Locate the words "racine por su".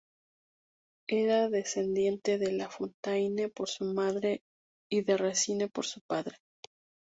5.15-6.01